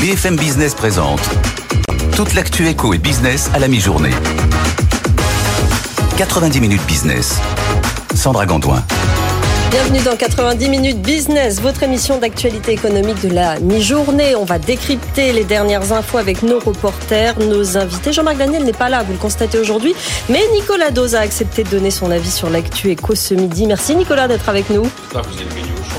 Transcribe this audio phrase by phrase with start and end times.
[0.00, 1.20] BFM Business présente
[2.16, 4.14] toute l'actu éco et business à la mi-journée.
[6.16, 7.38] 90 minutes business.
[8.14, 8.82] Sandra Gantoin.
[9.70, 14.34] Bienvenue dans 90 minutes business, votre émission d'actualité économique de la mi-journée.
[14.36, 18.14] On va décrypter les dernières infos avec nos reporters, nos invités.
[18.14, 19.94] Jean-Marc Daniel n'est pas là, vous le constatez aujourd'hui,
[20.30, 23.66] mais Nicolas Dose a accepté de donner son avis sur l'actu éco ce midi.
[23.66, 24.88] Merci Nicolas d'être avec nous.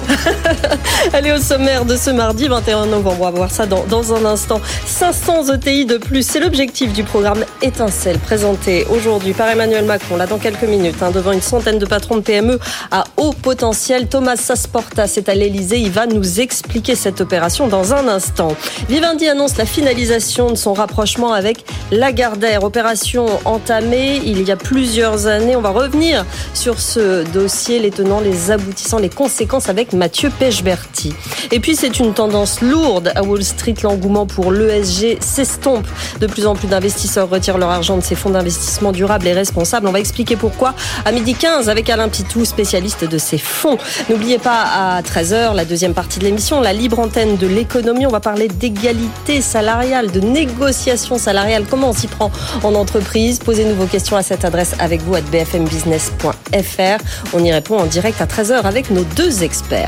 [1.14, 4.26] Allez au sommaire de ce mardi 21 novembre, on va voir ça dans, dans un
[4.26, 4.62] instant.
[4.86, 10.28] 500 ETI de plus, c'est l'objectif du programme Étincelle présenté aujourd'hui par Emmanuel Macron, là
[10.28, 12.60] dans quelques minutes, hein, devant une centaine de patrons de PME
[12.92, 15.80] à haut potentiel Thomas Sasporta c'est à l'Elysée.
[15.80, 18.56] Il va nous expliquer cette opération dans un instant.
[18.90, 22.64] Vivendi annonce la finalisation de son rapprochement avec Lagardère.
[22.64, 25.56] Opération entamée il y a plusieurs années.
[25.56, 31.14] On va revenir sur ce dossier, les tenants, les aboutissants, les conséquences avec Mathieu Pechberti.
[31.52, 33.76] Et puis c'est une tendance lourde à Wall Street.
[33.84, 35.88] L'engouement pour l'ESG s'estompe.
[36.20, 39.88] De plus en plus d'investisseurs retirent leur argent de ces fonds d'investissement durables et responsables.
[39.88, 40.74] On va expliquer pourquoi
[41.06, 43.78] à midi 15 avec Alain Pitou, spécialiste de ces fonds.
[44.10, 48.06] N'oubliez pas à 13h, la deuxième partie de l'émission, la libre antenne de l'économie.
[48.06, 51.66] On va parler d'égalité salariale, de négociation salariale.
[51.70, 52.32] Comment on s'y prend
[52.64, 53.40] en entreprise?
[53.40, 57.04] Posez-nous vos questions à cette adresse avec vous à bfmbusiness.fr.
[57.34, 59.81] On y répond en direct à 13h avec nos deux experts.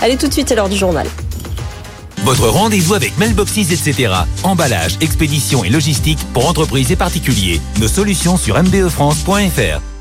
[0.00, 1.06] Allez tout de suite, c'est l'heure du journal.
[2.24, 4.12] Votre rendez-vous avec Mailboxes, etc.
[4.42, 7.60] Emballage, expédition et logistique pour entreprises et particuliers.
[7.78, 9.95] Nos solutions sur mbefrance.fr.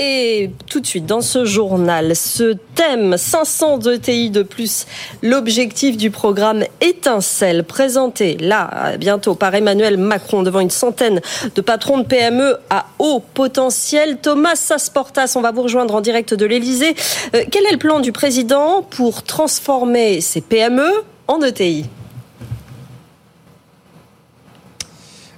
[0.00, 4.86] Et tout de suite, dans ce journal, ce thème 500 ETI de plus,
[5.24, 11.20] l'objectif du programme Étincelle, présenté là, bientôt par Emmanuel Macron devant une centaine
[11.52, 14.18] de patrons de PME à haut potentiel.
[14.18, 16.94] Thomas Sasportas, on va vous rejoindre en direct de l'Elysée.
[17.34, 20.88] Euh, quel est le plan du président pour transformer ces PME
[21.26, 21.86] en ETI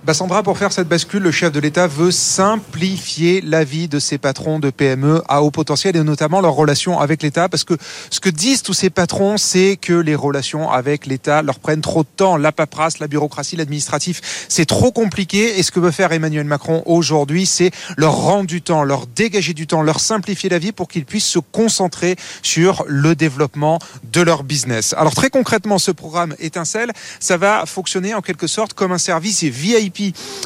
[0.03, 3.99] Bah, Sandra, pour faire cette bascule, le chef de l'État veut simplifier la vie de
[3.99, 7.75] ces patrons de PME à haut potentiel et notamment leurs relations avec l'État parce que
[8.09, 12.03] ce que disent tous ces patrons, c'est que les relations avec l'État leur prennent trop
[12.03, 12.39] de temps.
[12.39, 16.83] La paperasse, la bureaucratie, l'administratif, c'est trop compliqué et ce que veut faire Emmanuel Macron
[16.87, 20.89] aujourd'hui, c'est leur rendre du temps, leur dégager du temps, leur simplifier la vie pour
[20.89, 23.79] qu'ils puissent se concentrer sur le développement
[24.15, 24.95] de leur business.
[24.97, 26.91] Alors très concrètement, ce programme Étincelle,
[27.21, 29.90] ça va fonctionner en quelque sorte comme un service VIP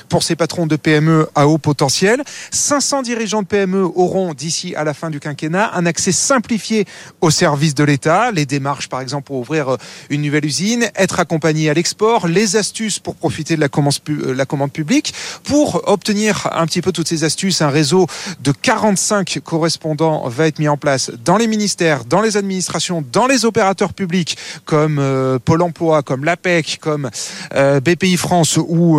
[0.08, 2.22] pour ces patrons de PME à haut potentiel.
[2.50, 6.86] 500 dirigeants de PME auront d'ici à la fin du quinquennat un accès simplifié
[7.20, 9.76] aux services de l'État, les démarches par exemple pour ouvrir euh,
[10.10, 14.34] une nouvelle usine, être accompagné à l'export, les astuces pour profiter de la commande, euh,
[14.34, 18.06] la commande publique, pour obtenir un petit peu toutes ces astuces, un réseau
[18.40, 23.26] de 45 correspondants va être mis en place dans les ministères, dans les administrations, dans
[23.26, 27.10] les opérateurs publics comme euh, Pôle Emploi, comme l'APEC, comme
[27.52, 28.98] BPI France ou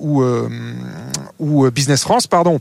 [0.00, 0.48] ou, euh,
[1.38, 2.58] ou euh, Business France, pardon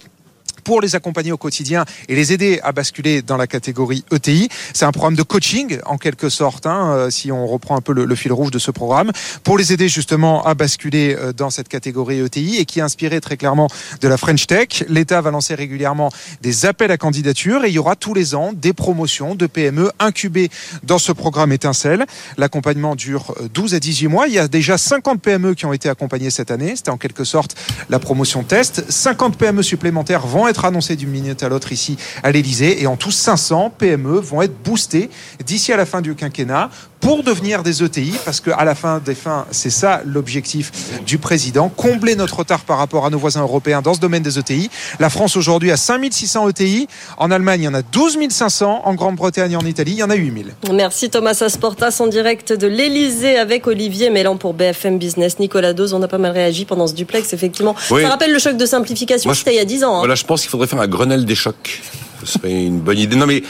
[0.70, 4.50] pour les accompagner au quotidien et les aider à basculer dans la catégorie ETI.
[4.72, 7.92] C'est un programme de coaching en quelque sorte, hein, euh, si on reprend un peu
[7.92, 9.12] le, fil rouge de ce programme,
[9.44, 13.20] pour les aider justement à basculer euh, dans cette catégorie ETI et qui est inspiré
[13.20, 13.68] très clairement
[14.00, 14.84] de la French Tech.
[14.90, 16.12] L'État va lancer régulièrement
[16.44, 19.92] des appels à candidature et il y aura tous les ans des promotions de PME
[19.98, 20.50] incubées
[20.84, 22.06] dans ce programme étincelle.
[22.38, 24.28] L'accompagnement dure 12 euh, à 18 mois.
[24.28, 26.76] Il y a déjà 50 PME qui ont été accompagnées cette année.
[26.76, 27.56] C'était en quelque sorte
[27.90, 28.86] la promotion test.
[28.88, 32.82] 50 PME supplémentaires vont être annoncé d'une minute à l'autre ici à l'Elysée.
[32.82, 35.10] Et en tout, 500 PME vont être boostées
[35.46, 39.16] d'ici à la fin du quinquennat pour devenir des ETI, parce qu'à la fin des
[39.16, 40.72] fins, c'est ça l'objectif
[41.06, 44.38] du président, combler notre retard par rapport à nos voisins européens dans ce domaine des
[44.38, 44.70] ETI.
[45.00, 46.88] La France aujourd'hui a 5600 ETI,
[47.18, 50.04] en Allemagne il y en a 12 500, en Grande-Bretagne et en Italie il y
[50.04, 50.56] en a 8000.
[50.74, 55.40] Merci Thomas Asportas en direct de l'Elysée avec Olivier Mélan pour BFM Business.
[55.40, 57.76] Nicolas Dose, on a pas mal réagi pendant ce duplex, effectivement.
[57.78, 59.96] Ça rappelle le choc de simplification, c'était il y a 10 ans.
[59.96, 60.00] Hein.
[60.00, 61.82] Voilà, je pense qu'il faudrait faire un Grenelle des chocs.
[62.24, 63.16] Ce serait une bonne idée.
[63.16, 63.44] Non mais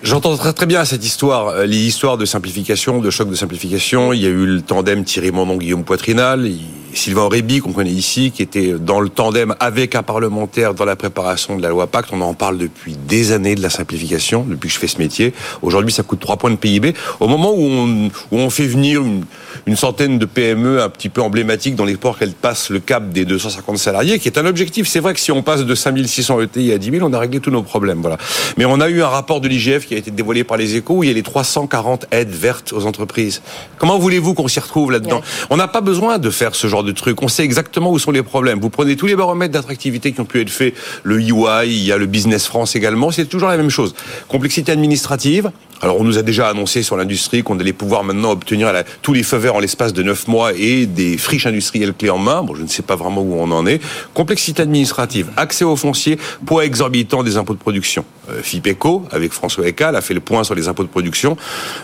[0.00, 4.12] J'entends très très bien cette histoire, euh, les histoires de simplification, de choc de simplification.
[4.12, 6.48] Il y a eu le tandem Thierry Mondon, Guillaume Poitrinal.
[6.94, 10.96] Sylvain Aurébi, qu'on connaît ici, qui était dans le tandem avec un parlementaire dans la
[10.96, 12.10] préparation de la loi Pacte.
[12.12, 15.34] On en parle depuis des années de la simplification, depuis que je fais ce métier.
[15.62, 16.94] Aujourd'hui, ça coûte 3 points de PIB.
[17.20, 19.24] Au moment où on, où on fait venir une,
[19.66, 23.24] une, centaine de PME un petit peu emblématiques dans l'espoir qu'elles passent le cap des
[23.24, 24.88] 250 salariés, qui est un objectif.
[24.88, 27.40] C'est vrai que si on passe de 5600 ETI à 10 000, on a réglé
[27.40, 28.00] tous nos problèmes.
[28.00, 28.18] Voilà.
[28.56, 30.96] Mais on a eu un rapport de l'IGF qui a été dévoilé par les échos
[30.96, 33.42] où il y a les 340 aides vertes aux entreprises.
[33.78, 36.92] Comment voulez-vous qu'on s'y retrouve là-dedans On n'a pas besoin de faire ce genre de
[36.92, 37.22] truc.
[37.22, 38.60] On sait exactement où sont les problèmes.
[38.60, 41.92] Vous prenez tous les baromètres d'attractivité qui ont pu être faits, le UI, il y
[41.92, 43.94] a le Business France également, c'est toujours la même chose.
[44.28, 48.72] Complexité administrative, Alors on nous a déjà annoncé sur l'industrie qu'on allait pouvoir maintenant obtenir
[49.02, 52.18] tous les feux verts en l'espace de 9 mois et des friches industrielles clés en
[52.18, 52.42] main.
[52.42, 53.80] Bon, je ne sais pas vraiment où on en est.
[54.12, 58.04] Complexité administrative, accès au foncier, poids exorbitant des impôts de production.
[58.30, 61.36] Euh, FIPECO, avec François Ecal, a fait le point sur les impôts de production.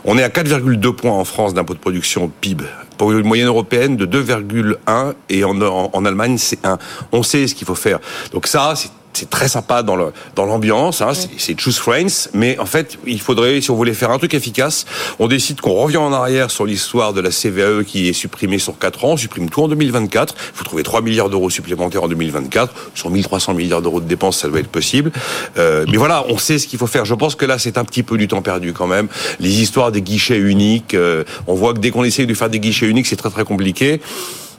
[0.05, 2.65] On est à 4,2 points en France d'impôts de production PIB.
[2.99, 6.79] Pour une moyenne européenne de 2,1 et en, en, en Allemagne c'est 1.
[7.13, 8.01] On sait ce qu'il faut faire.
[8.33, 12.59] Donc ça, c'est c'est très sympa dans le dans l'ambiance, hein, c'est choose friends, mais
[12.59, 14.87] en fait, il faudrait, si on voulait faire un truc efficace,
[15.19, 18.79] on décide qu'on revient en arrière sur l'histoire de la CVAE qui est supprimée sur
[18.79, 22.09] 4 ans, on supprime tout en 2024, il faut trouver 3 milliards d'euros supplémentaires en
[22.09, 25.13] 2024, sur 1300 milliards d'euros de dépenses, ça doit être possible.
[25.57, 27.05] Euh, mais voilà, on sait ce qu'il faut faire.
[27.05, 29.09] Je pense que là, c'est un petit peu du temps perdu quand même.
[29.41, 32.61] Les histoires des guichets uniques, euh, on voit que dès qu'on essaye de faire des
[32.61, 34.01] guichets uniques, c'est très très compliqué.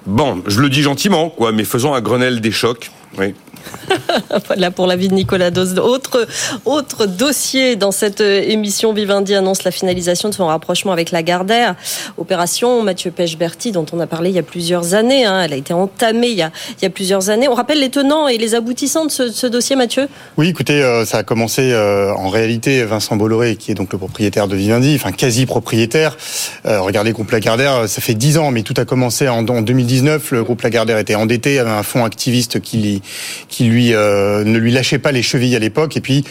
[0.05, 2.91] Bon, je le dis gentiment, quoi, mais faisons un Grenelle des chocs.
[3.17, 3.33] Oui.
[4.47, 5.79] voilà pour la vie de Nicolas Dos.
[5.79, 6.27] Autre,
[6.65, 11.23] autre dossier dans cette euh, émission, Vivendi annonce la finalisation de son rapprochement avec la
[11.23, 11.75] Gardère.
[12.17, 15.25] Opération Mathieu Pechberti, dont on a parlé il y a plusieurs années.
[15.25, 15.41] Hein.
[15.43, 17.47] Elle a été entamée il y a, il y a plusieurs années.
[17.47, 20.07] On rappelle les tenants et les aboutissants de ce, dossier, Mathieu?
[20.37, 23.97] Oui, écoutez, euh, ça a commencé euh, en réalité, Vincent Bolloré, qui est donc le
[23.97, 26.17] propriétaire de Vivendi, enfin quasi propriétaire.
[26.65, 30.31] regardez, le groupe Lagardère, ça fait dix ans, mais tout a commencé en, en 2019.
[30.31, 33.01] Le groupe Lagardère était endetté, avait un fonds activiste qui,
[33.49, 35.97] qui lui euh, ne lui lâchait pas les chevilles à l'époque.
[35.97, 36.23] Et puis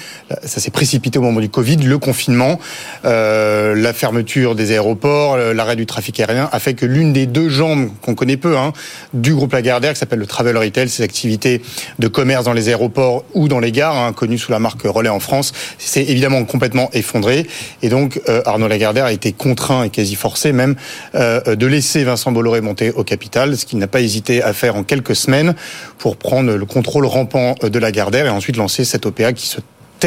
[0.43, 2.59] ça s'est précipité au moment du Covid, le confinement,
[3.05, 7.49] euh, la fermeture des aéroports, l'arrêt du trafic aérien a fait que l'une des deux
[7.49, 8.73] jambes qu'on connaît peu hein,
[9.13, 11.63] du groupe Lagardère, qui s'appelle le travel retail, ces activités
[11.99, 15.09] de commerce dans les aéroports ou dans les gares, hein, connues sous la marque Relais
[15.09, 17.47] en France, c'est évidemment complètement effondré.
[17.83, 20.75] Et donc euh, Arnaud Lagardère a été contraint et quasi forcé même
[21.15, 24.83] de laisser Vincent Bolloré monter au capital, ce qu'il n'a pas hésité à faire en
[24.83, 25.55] quelques semaines
[25.99, 29.61] pour prendre le contrôle rampant de la Gardère et ensuite lancer cette OPA qui se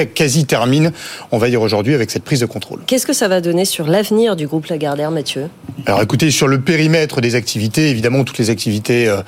[0.05, 0.91] quasi termine,
[1.31, 2.81] on va dire aujourd'hui, avec cette prise de contrôle.
[2.85, 5.49] Qu'est-ce que ça va donner sur l'avenir du groupe Lagardère, Mathieu?
[5.85, 9.21] Alors écoutez, sur le périmètre des activités, évidemment, toutes les activités euh,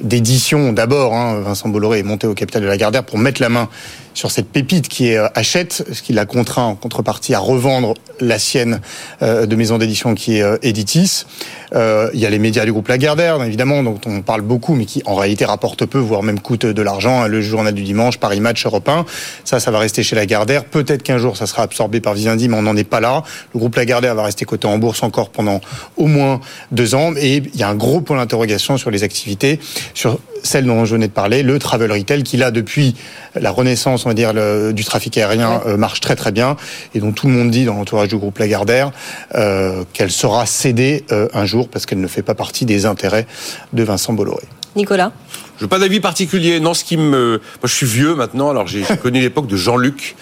[0.00, 1.14] d'édition d'abord.
[1.14, 3.68] Hein, Vincent Bolloré est monté au capital de Lagardère pour mettre la main
[4.14, 7.94] sur cette pépite qui est euh, Hachette, ce qui l'a contraint en contrepartie à revendre
[8.20, 8.80] la sienne
[9.22, 11.24] euh, de maison d'édition qui est euh, Editis.
[11.72, 15.02] il y a les médias du groupe Lagardère, évidemment, dont on parle beaucoup, mais qui
[15.06, 17.26] en réalité rapportent peu, voire même coûtent de l'argent.
[17.26, 19.06] Le journal du dimanche, Paris Match, Europe 1.
[19.44, 20.64] Ça, ça va rester chez Lagardère.
[20.64, 23.22] Peut-être qu'un jour, ça sera absorbé par Vivendi, mais on n'en est pas là.
[23.54, 25.60] Le groupe Lagardère va rester coté en bourse encore pendant
[25.96, 26.40] au moins
[26.72, 27.12] deux ans.
[27.16, 29.60] Et il y a un gros point d'interrogation sur les activités,
[29.94, 32.94] sur celle dont je venais de parler, le travel retail, qui là, depuis
[33.34, 34.32] la renaissance, on va dire,
[34.72, 36.56] du trafic aérien, euh, marche très très bien,
[36.94, 38.90] et dont tout le monde dit dans l'entourage du groupe Lagardère
[39.34, 43.26] euh, qu'elle sera cédée euh, un jour parce qu'elle ne fait pas partie des intérêts
[43.72, 44.44] de Vincent Bolloré.
[44.76, 45.12] Nicolas?
[45.58, 46.60] Je n'ai pas d'avis particulier.
[46.60, 47.38] Non, ce qui me...
[47.38, 50.16] Moi, je suis vieux maintenant, alors j'ai connu l'époque de Jean-Luc.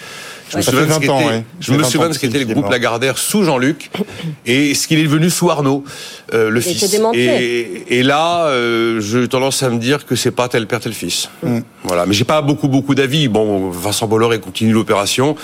[0.49, 3.17] Je me souviens, de ce, qu'était, je me souviens de ce qu'était le groupe Lagardère
[3.19, 3.91] sous Jean-Luc
[4.45, 5.83] et ce qu'il est devenu sous Arnaud,
[6.33, 6.99] euh, le fils.
[7.13, 10.93] Et, et, là, euh, j'ai tendance à me dire que c'est pas tel père tel
[10.93, 11.29] fils.
[11.43, 11.59] Mm.
[11.83, 13.27] Voilà, mais j'ai pas beaucoup beaucoup d'avis.
[13.27, 15.35] Bon, Vincent Bolloré continue l'opération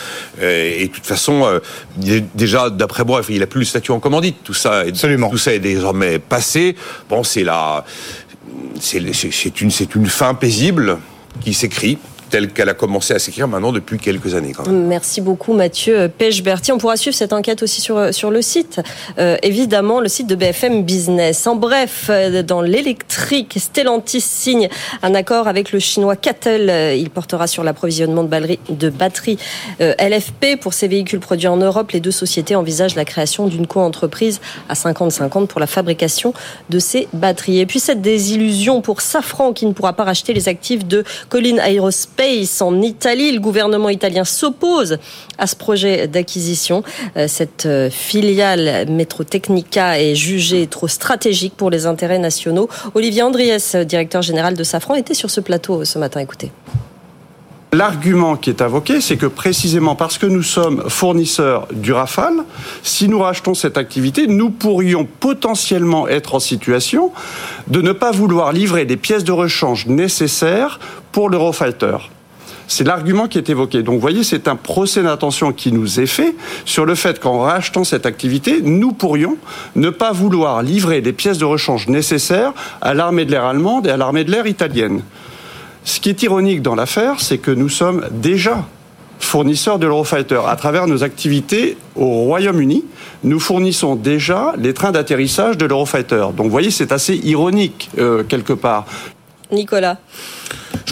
[0.41, 3.99] euh, et de toute façon, euh, déjà d'après moi, il a plus le statut en
[3.99, 4.37] commandite.
[4.43, 5.29] Tout ça, est, Absolument.
[5.29, 6.75] tout ça est désormais passé.
[7.09, 7.85] Bon, c'est la,
[8.79, 10.97] c'est, c'est une c'est une fin paisible
[11.41, 11.99] qui s'écrit
[12.35, 14.51] telle qu'elle a commencé à s'écrire maintenant depuis quelques années.
[14.69, 16.73] Merci beaucoup Mathieu Pêche-Berti.
[16.73, 18.81] On pourra suivre cette enquête aussi sur, sur le site,
[19.17, 21.47] euh, évidemment le site de BFM Business.
[21.47, 24.67] En bref, euh, dans l'électrique, Stellantis signe
[25.01, 26.69] un accord avec le chinois Cattel.
[26.69, 29.37] Euh, il portera sur l'approvisionnement de, batteries
[29.79, 31.91] LFP pour ces véhicules produits en Europe.
[31.91, 36.33] Les deux sociétés envisagent la création d'une co-entreprise à 50-50 pour la fabrication
[36.69, 37.59] de ces batteries.
[37.59, 41.59] Et puis cette désillusion pour Safran qui ne pourra pas racheter les actifs de Colin
[41.59, 42.24] Aerospace
[42.61, 43.31] en Italie.
[43.31, 44.97] Le gouvernement italien s'oppose
[45.37, 46.83] à ce projet d'acquisition.
[47.17, 52.69] Euh, cette euh, filiale Metrotechnica est jugée trop stratégique pour les intérêts nationaux.
[52.93, 56.19] Olivier Andriès, directeur général de Safran, était sur ce plateau ce matin.
[56.19, 56.51] Écoutez.
[57.75, 62.45] L'argument qui est invoqué, c'est que précisément parce que nous sommes fournisseurs du Rafale,
[62.83, 67.11] si nous rachetons cette activité, nous pourrions potentiellement être en situation
[67.67, 70.79] de ne pas vouloir livrer les pièces de rechange nécessaires
[71.11, 71.97] pour l'Eurofighter.
[72.67, 73.83] C'est l'argument qui est évoqué.
[73.83, 77.39] Donc, vous voyez, c'est un procès d'intention qui nous est fait sur le fait qu'en
[77.39, 79.37] rachetant cette activité, nous pourrions
[79.75, 83.91] ne pas vouloir livrer les pièces de rechange nécessaires à l'armée de l'air allemande et
[83.91, 85.01] à l'armée de l'air italienne.
[85.83, 88.65] Ce qui est ironique dans l'affaire, c'est que nous sommes déjà
[89.19, 90.41] fournisseurs de l'Eurofighter.
[90.47, 92.83] À travers nos activités au Royaume-Uni,
[93.23, 96.27] nous fournissons déjà les trains d'atterrissage de l'Eurofighter.
[96.35, 98.85] Donc vous voyez, c'est assez ironique euh, quelque part.
[99.51, 99.97] Nicolas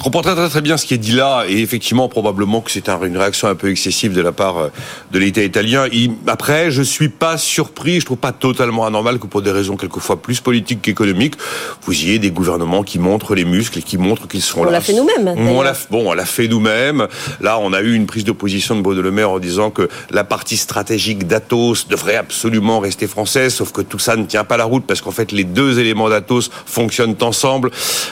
[0.01, 2.89] comprends très très très bien ce qui est dit là, et effectivement probablement que c'est
[2.89, 4.69] une réaction un peu excessive de la part euh,
[5.11, 5.85] de l'État italien.
[6.27, 10.21] après, je suis pas surpris, je trouve pas totalement anormal que pour des raisons quelquefois
[10.21, 11.35] plus politiques qu'économiques,
[11.83, 14.69] vous ayez des gouvernements qui montrent les muscles et qui montrent qu'ils sont là.
[14.69, 15.33] On l'a fait nous-mêmes.
[15.37, 17.07] On l'a, bon, on l'a fait nous-mêmes.
[17.41, 20.23] Là, on a eu une prise de position de Le Maire en disant que la
[20.23, 24.65] partie stratégique d'Atos devrait absolument rester française, sauf que tout ça ne tient pas la
[24.65, 27.71] route parce qu'en fait les deux éléments d'Atos fonctionnent ensemble.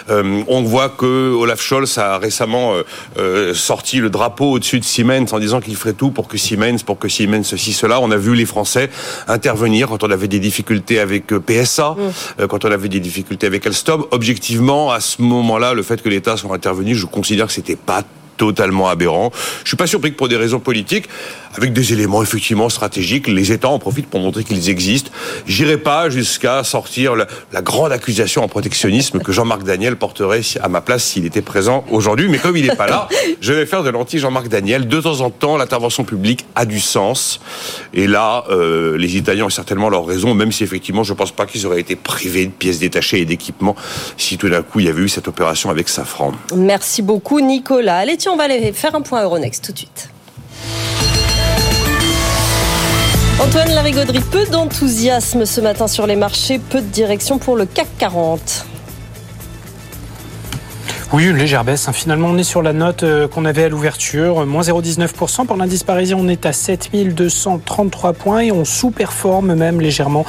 [0.10, 2.84] Euh, on voit que Olaf Scholz a récemment euh,
[3.18, 6.84] euh, sorti le drapeau au-dessus de Siemens en disant qu'il ferait tout pour que Siemens,
[6.86, 8.02] pour que Siemens ceci cela.
[8.02, 8.90] On a vu les Français
[9.30, 12.48] intervenir quand on avait des difficultés avec PSA, mm.
[12.48, 14.06] quand on avait des difficultés avec Alstom.
[14.12, 18.04] Objectivement, à ce moment-là, le fait que l'État soit intervenu, je considère que c'était pas
[18.42, 19.32] totalement aberrant.
[19.64, 21.08] Je suis pas surpris que pour des raisons politiques,
[21.56, 23.28] avec des éléments effectivement stratégiques.
[23.28, 25.12] Les États en profitent pour montrer qu'ils existent.
[25.46, 30.70] J'irai pas jusqu'à sortir la, la, grande accusation en protectionnisme que Jean-Marc Daniel porterait à
[30.70, 32.30] ma place s'il était présent aujourd'hui.
[32.30, 33.08] Mais comme il n'est pas là,
[33.42, 34.88] je vais faire de l'anti-Jean-Marc Daniel.
[34.88, 37.42] De temps en temps, l'intervention publique a du sens.
[37.94, 41.32] Et là, euh, les Italiens ont certainement leur raison, même si effectivement, je ne pense
[41.32, 43.76] pas qu'ils auraient été privés de pièces détachées et d'équipements
[44.18, 46.34] si tout d'un coup il y avait eu cette opération avec Safran.
[46.56, 47.98] Merci beaucoup, Nicolas.
[47.98, 50.10] Allez, on va aller faire un point Euronext tout de suite.
[53.40, 57.88] Antoine Larigauderie, peu d'enthousiasme ce matin sur les marchés, peu de direction pour le CAC
[57.98, 58.66] 40.
[61.14, 61.90] Oui, une légère baisse.
[61.90, 61.92] Hein.
[61.92, 65.46] Finalement, on est sur la note euh, qu'on avait à l'ouverture, moins 0,19%.
[65.46, 70.26] Pour l'indice parisien, on est à 7233 points et on sous-performe même légèrement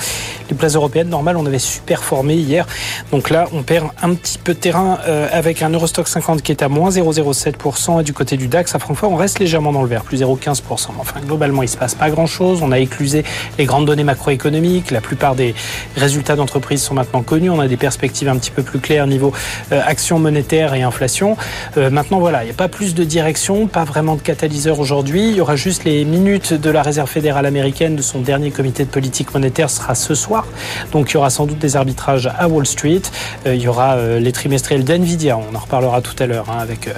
[0.51, 1.09] les places européennes.
[1.09, 2.67] Normal, on avait super-formé hier.
[3.13, 6.51] Donc là, on perd un petit peu de terrain euh, avec un Eurostock 50 qui
[6.51, 8.01] est à moins 0,07%.
[8.01, 10.63] Et du côté du DAX, à Francfort, on reste légèrement dans le vert, plus 0,15%.
[10.99, 12.59] Enfin, globalement, il se passe pas grand-chose.
[12.61, 13.23] On a éclusé
[13.57, 14.91] les grandes données macroéconomiques.
[14.91, 15.55] La plupart des
[15.97, 17.51] résultats d'entreprise sont maintenant connus.
[17.51, 19.33] On a des perspectives un petit peu plus claires niveau
[19.71, 21.37] euh, action monétaire et inflation.
[21.77, 25.29] Euh, maintenant, voilà, il n'y a pas plus de direction, pas vraiment de catalyseur aujourd'hui.
[25.29, 28.85] Il y aura juste les minutes de la Réserve fédérale américaine de son dernier comité
[28.85, 30.47] de politique monétaire sera ce soir.
[30.93, 33.03] Donc il y aura sans doute des arbitrages à Wall Street.
[33.47, 35.39] Euh, il y aura euh, les trimestriels d'NVIDIA.
[35.39, 36.89] On en reparlera tout à l'heure hein, avec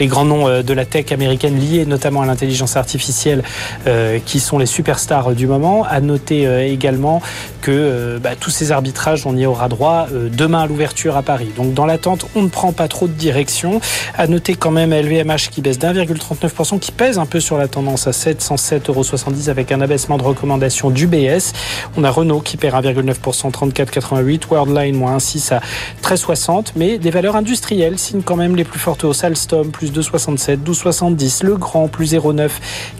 [0.00, 3.42] les grands noms de la tech américaine liés notamment à l'intelligence artificielle
[4.24, 5.84] qui sont les superstars du moment.
[5.84, 7.20] À noter également
[7.60, 11.50] que bah, tous ces arbitrages, on y aura droit demain à l'ouverture à Paris.
[11.56, 13.80] Donc dans l'attente, on ne prend pas trop de direction.
[14.16, 18.06] À noter quand même LVMH qui baisse d'1,39%, qui pèse un peu sur la tendance
[18.06, 19.04] à 707,70 euros
[19.48, 21.52] avec un abaissement de recommandation du BS.
[21.96, 24.42] On a Renault qui perd 1,9%, 34,88.
[24.50, 25.60] Worldline moins 1,6 à
[26.02, 26.72] 13,60.
[26.76, 29.24] Mais des valeurs industrielles signent quand même les plus fortes hausses.
[29.24, 31.44] Alstom plus 2,67, 12,70.
[31.44, 32.50] Le Grand plus 0,9,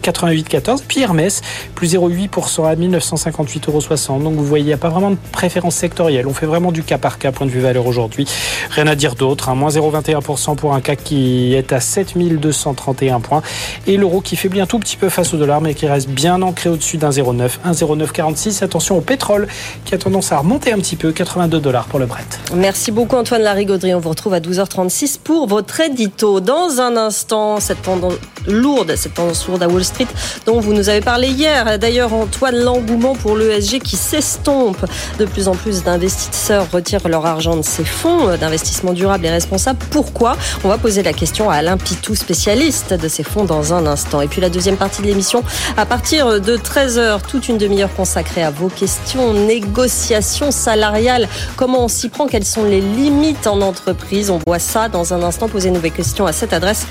[0.03, 0.83] 88,14.
[0.87, 1.41] Puis Hermès
[1.75, 4.19] plus 0,8% à 1958,60 euros.
[4.19, 6.27] Donc vous voyez, il n'y a pas vraiment de préférence sectorielle.
[6.27, 8.27] On fait vraiment du cas par cas point de vue valeur aujourd'hui.
[8.71, 9.49] Rien à dire d'autre.
[9.49, 9.55] Hein.
[9.55, 13.41] Moins 0,20 21% pour un CAC qui est à 7231 points.
[13.87, 16.41] Et l'euro qui faiblit un tout petit peu face au dollar, mais qui reste bien
[16.41, 17.59] ancré au-dessus d'un 0,9.
[17.65, 18.63] 1,0946.
[18.63, 19.47] Attention au pétrole
[19.85, 21.11] qui a tendance à remonter un petit peu.
[21.11, 22.39] 82 dollars pour le Brent.
[22.53, 23.93] Merci beaucoup Antoine Larigauderie.
[23.93, 26.39] On vous retrouve à 12h36 pour votre édito.
[26.39, 28.13] Dans un instant, cette tendance
[28.47, 30.07] lourde, cette tendance lourde à Wall Street
[30.45, 31.79] dont vous nous avez parlé hier.
[31.79, 34.85] D'ailleurs, Antoine, l'engouement pour l'ESG qui s'estompe.
[35.19, 39.79] De plus en plus d'investisseurs retirent leur argent de ces fonds d'investissement durable et responsable
[39.91, 43.85] pourquoi On va poser la question à Alain Pitou, spécialiste de ces fonds, dans un
[43.85, 44.21] instant.
[44.21, 45.43] Et puis la deuxième partie de l'émission,
[45.77, 51.87] à partir de 13h, toute une demi-heure consacrée à vos questions, négociations salariales, comment on
[51.87, 54.29] s'y prend, quelles sont les limites en entreprise?
[54.29, 55.47] On voit ça dans un instant.
[55.47, 56.85] Posez-nous vos questions à cette adresse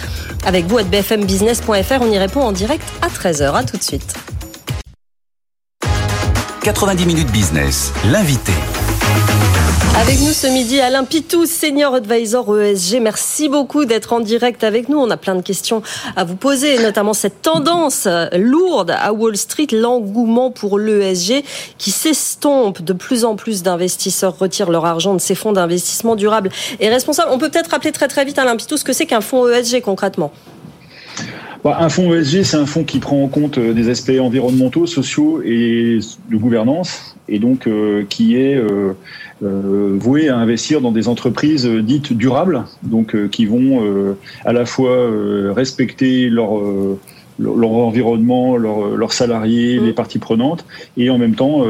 [0.47, 2.01] avec vous à bfmbusiness.fr.
[2.01, 3.55] On y répond en direct à 13h.
[3.55, 4.15] À tout de suite.
[6.63, 8.53] 90 minutes business, l'invité.
[9.97, 13.01] Avec nous ce midi, Alain Pitou, senior advisor ESG.
[13.01, 14.99] Merci beaucoup d'être en direct avec nous.
[14.99, 15.83] On a plein de questions
[16.17, 21.45] à vous poser, notamment cette tendance lourde à Wall Street, l'engouement pour l'ESG
[21.79, 22.83] qui s'estompe.
[22.83, 27.31] De plus en plus d'investisseurs retirent leur argent de ces fonds d'investissement durable et responsable.
[27.33, 29.81] On peut peut-être rappeler très très vite, Alain Pitou, ce que c'est qu'un fonds ESG
[29.81, 30.33] concrètement?
[31.65, 34.85] Bah, un fonds ESG, c'est un fonds qui prend en compte euh, des aspects environnementaux,
[34.87, 35.99] sociaux et
[36.31, 38.93] de gouvernance, et donc euh, qui est euh,
[39.43, 44.67] euh, voués à investir dans des entreprises dites durables, donc euh, qui vont à la
[44.67, 45.11] fois
[45.55, 46.51] respecter leur
[47.39, 49.87] leur environnement, leurs salariés, mmh.
[49.87, 50.67] les parties prenantes,
[50.99, 51.65] et en même temps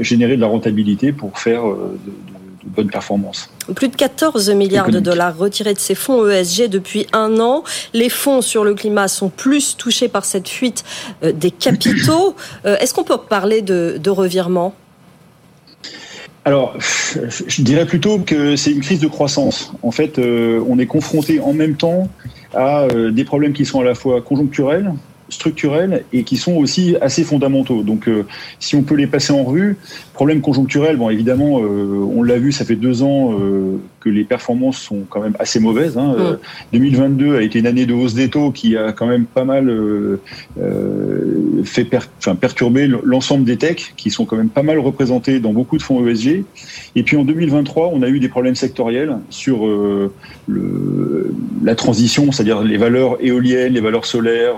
[0.00, 2.12] générer de la rentabilité pour faire de,
[2.66, 3.50] bonnes performances.
[3.74, 7.64] Plus de 14 milliards de dollars retirés de ces fonds ESG depuis un an.
[7.92, 10.84] Les fonds sur le climat sont plus touchés par cette fuite
[11.22, 12.34] des capitaux.
[12.64, 14.74] Est-ce qu'on peut parler de, de revirement?
[16.46, 19.72] Alors, je dirais plutôt que c'est une crise de croissance.
[19.82, 22.08] En fait, euh, on est confronté en même temps
[22.52, 24.92] à euh, des problèmes qui sont à la fois conjoncturels,
[25.28, 27.82] structurels et qui sont aussi assez fondamentaux.
[27.82, 28.26] Donc, euh,
[28.60, 29.76] si on peut les passer en revue,
[30.12, 34.24] problème conjoncturel, bon, évidemment, euh, on l'a vu, ça fait deux ans euh, que les
[34.24, 35.96] performances sont quand même assez mauvaises.
[35.96, 36.38] Hein.
[36.72, 36.78] Mm.
[36.78, 39.64] 2022 a été une année de hausse des taux qui a quand même pas mal
[41.64, 45.52] fait per enfin, perturber l'ensemble des techs, qui sont quand même pas mal représentés dans
[45.52, 46.44] beaucoup de fonds ESG.
[46.96, 52.62] Et puis en 2023, on a eu des problèmes sectoriels sur le, la transition, c'est-à-dire
[52.62, 54.56] les valeurs éoliennes, les valeurs solaires,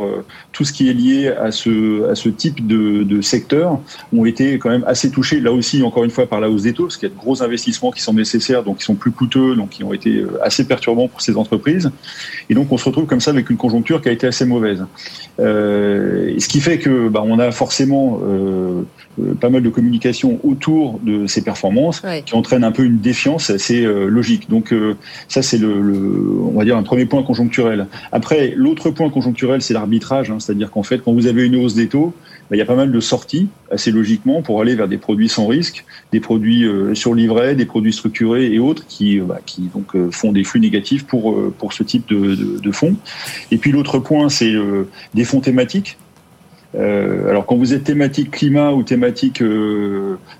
[0.57, 3.79] tout ce qui est lié à ce, à ce type de, de secteur
[4.17, 6.73] ont été quand même assez touchés, là aussi, encore une fois, par la hausse des
[6.73, 9.11] taux, parce qu'il y a de gros investissements qui sont nécessaires, donc qui sont plus
[9.11, 11.91] coûteux, donc qui ont été assez perturbants pour ces entreprises.
[12.49, 14.87] Et donc, on se retrouve comme ça avec une conjoncture qui a été assez mauvaise.
[15.41, 18.83] Euh, ce qui fait que bah, on a forcément euh,
[19.41, 23.85] pas mal de communication autour de ces performances qui entraîne un peu une défiance assez
[23.85, 24.49] euh, logique.
[24.49, 24.95] Donc euh,
[25.29, 25.99] ça c'est le, le,
[26.43, 27.87] on va dire un premier point conjoncturel.
[28.13, 31.75] Après l'autre point conjoncturel c'est l'arbitrage, hein, c'est-à-dire qu'en fait quand vous avez une hausse
[31.75, 32.15] des taux,
[32.49, 35.29] bah, il y a pas mal de sorties assez logiquement pour aller vers des produits
[35.29, 39.41] sans risque, des produits euh, sur livret, des produits structurés et autres qui, euh, bah,
[39.45, 42.97] qui donc euh, font des flux négatifs pour pour ce type de, fonds.
[43.51, 44.55] Et puis l'autre point c'est
[45.15, 45.97] des fonds thématiques.
[46.75, 49.41] Alors quand vous êtes thématique climat ou thématique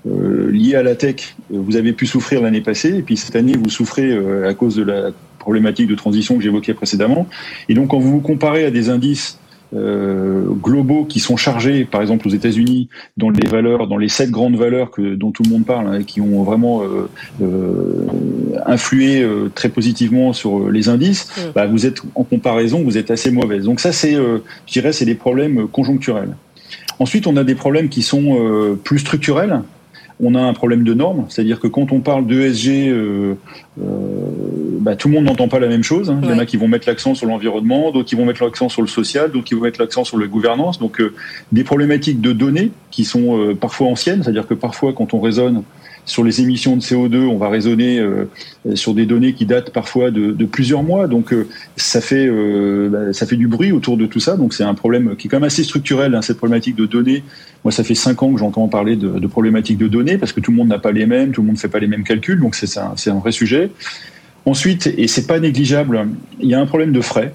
[0.05, 3.69] liée à la tech, vous avez pu souffrir l'année passée et puis cette année vous
[3.69, 7.27] souffrez à cause de la problématique de transition que j'évoquais précédemment.
[7.69, 9.39] Et donc quand vous vous comparez à des indices
[9.75, 14.31] euh, globaux qui sont chargés, par exemple aux États-Unis, dans les valeurs, dans les sept
[14.31, 17.09] grandes valeurs que, dont tout le monde parle, hein, et qui ont vraiment euh,
[17.41, 18.05] euh,
[18.65, 21.51] influé euh, très positivement sur les indices, Mm.
[21.55, 23.65] bah, vous êtes en comparaison, vous êtes assez mauvaise.
[23.65, 26.35] Donc ça, c'est, euh, je dirais, c'est des problèmes conjoncturels.
[26.99, 29.61] Ensuite, on a des problèmes qui sont euh, plus structurels.
[30.19, 33.35] On a un problème de normes, c'est-à-dire que quand on parle d'ESG, euh,
[33.79, 33.85] euh,
[34.87, 36.09] bah, tout le monde n'entend pas la même chose.
[36.09, 36.17] hein.
[36.23, 38.69] Il y en a qui vont mettre l'accent sur l'environnement, d'autres qui vont mettre l'accent
[38.69, 40.79] sur le social, d'autres qui vont mettre l'accent sur la gouvernance.
[40.79, 41.13] Donc euh,
[41.51, 45.63] des problématiques de données qui sont euh, parfois anciennes, c'est-à-dire que parfois quand on raisonne
[46.05, 48.29] sur les émissions de CO2, on va raisonner euh,
[48.75, 51.05] sur des données qui datent parfois de, de plusieurs mois.
[51.07, 54.37] Donc euh, ça fait euh, bah, ça fait du bruit autour de tout ça.
[54.37, 57.23] Donc c'est un problème qui est quand même assez structurel, hein, cette problématique de données.
[57.65, 60.39] Moi, ça fait cinq ans que j'entends parler de, de problématiques de données parce que
[60.39, 62.05] tout le monde n'a pas les mêmes, tout le monde ne fait pas les mêmes
[62.05, 62.39] calculs.
[62.39, 63.69] Donc c'est c'est un, c'est un vrai sujet.
[64.47, 66.07] Ensuite, et c'est pas négligeable,
[66.39, 67.33] il y a un problème de frais.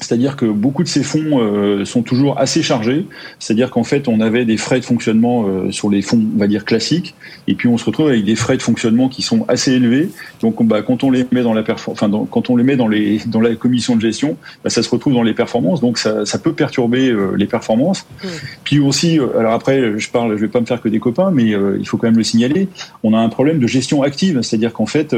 [0.00, 3.06] C'est-à-dire que beaucoup de ces fonds euh, sont toujours assez chargés.
[3.38, 6.46] C'est-à-dire qu'en fait, on avait des frais de fonctionnement euh, sur les fonds, on va
[6.46, 7.14] dire classiques,
[7.48, 10.10] et puis on se retrouve avec des frais de fonctionnement qui sont assez élevés.
[10.40, 12.86] Donc, bah, quand on les met dans la enfin, dans- quand on les met dans
[12.88, 15.80] les dans la commission de gestion, bah, ça se retrouve dans les performances.
[15.80, 18.06] Donc, ça, ça peut perturber euh, les performances.
[18.64, 21.54] Puis aussi, alors après, je parle, je vais pas me faire que des copains, mais
[21.78, 22.68] il faut quand même le signaler.
[23.02, 25.14] On a un problème de gestion active, c'est-à-dire qu'en fait,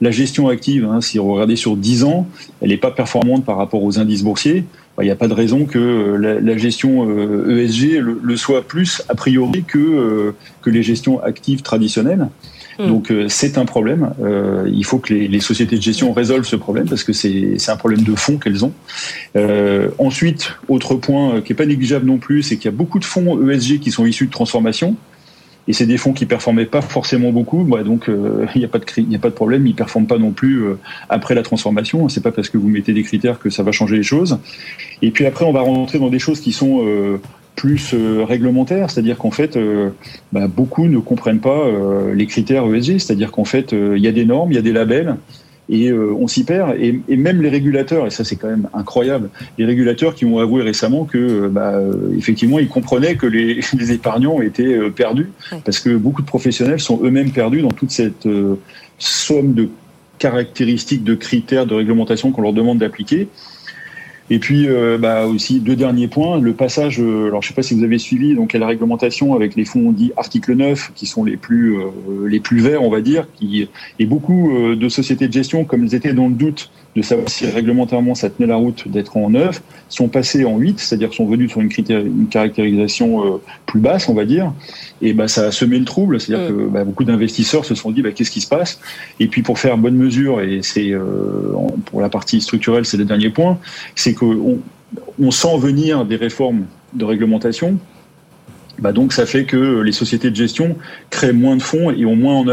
[0.00, 2.26] la gestion active, hein, si vous regardez sur 10 ans,
[2.60, 4.64] elle n'est pas performante par rapport aux indices boursiers.
[4.96, 8.20] Bah, Il n'y a pas de raison que euh, la, la gestion euh, ESG le,
[8.22, 12.28] le soit plus a priori que euh, que les gestions actives traditionnelles.
[12.78, 12.86] Mm.
[12.86, 14.12] Donc c'est un problème.
[14.22, 17.68] Euh, il faut que les, les sociétés de gestion résolvent ce problème parce que c'est
[17.68, 18.72] un problème de fond qu'elles ont.
[19.36, 22.98] Euh, ensuite, autre point qui est pas négligeable non plus, c'est qu'il y a beaucoup
[22.98, 24.96] de fonds ESG qui sont issus de transformation.
[25.68, 28.68] Et c'est des fonds qui performaient pas forcément beaucoup, bah donc euh, il n'y a
[28.68, 31.42] pas de il a pas de problème, ils performent pas non plus euh, après la
[31.42, 32.08] transformation.
[32.08, 34.38] C'est pas parce que vous mettez des critères que ça va changer les choses.
[35.02, 37.18] Et puis après, on va rentrer dans des choses qui sont euh,
[37.56, 39.90] plus euh, réglementaires, c'est-à-dire qu'en fait, euh,
[40.32, 44.08] bah, beaucoup ne comprennent pas euh, les critères ESG, c'est-à-dire qu'en fait, euh, il y
[44.08, 45.16] a des normes, il y a des labels.
[45.68, 46.76] Et euh, on s'y perd.
[46.78, 50.38] Et, et même les régulateurs, et ça c'est quand même incroyable, les régulateurs qui ont
[50.38, 55.30] avoué récemment que, euh, bah, euh, effectivement, ils comprenaient que les, les épargnants étaient perdus,
[55.64, 58.56] parce que beaucoup de professionnels sont eux-mêmes perdus dans toute cette euh,
[58.98, 59.68] somme de
[60.18, 63.28] caractéristiques, de critères, de réglementation qu'on leur demande d'appliquer.
[64.32, 66.40] Et puis, euh, bah, aussi deux derniers points.
[66.40, 69.34] Le passage, euh, alors je sais pas si vous avez suivi, donc à la réglementation
[69.34, 71.90] avec les fonds dits article 9, qui sont les plus euh,
[72.26, 73.68] les plus verts, on va dire, qui
[73.98, 77.46] et beaucoup de sociétés de gestion, comme elles étaient dans le doute de savoir si
[77.46, 81.50] réglementairement ça tenait la route d'être en 9, sont passés en 8, c'est-à-dire sont venus
[81.50, 81.70] sur une,
[82.30, 84.52] caractérisation plus basse, on va dire.
[85.00, 86.56] Et bah, ça a semé le trouble, c'est-à-dire Mm.
[86.56, 88.78] que bah, beaucoup d'investisseurs se sont dit bah, qu'est-ce qui se passe?
[89.20, 90.92] Et puis pour faire bonne mesure, et c'est
[91.86, 93.58] pour la partie structurelle, c'est le dernier point,
[93.94, 94.58] c'est qu'on
[95.20, 97.78] on sent venir des réformes de réglementation
[98.78, 100.76] bah donc ça fait que les sociétés de gestion
[101.10, 102.44] créent moins de fonds et ont moins